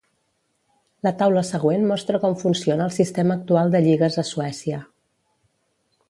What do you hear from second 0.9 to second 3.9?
La taula següent mostra com funciona el sistema actual de